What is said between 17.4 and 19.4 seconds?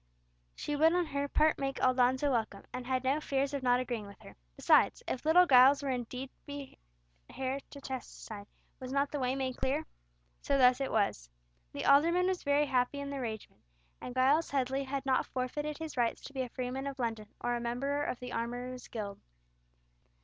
a member of the Armourers' Guild.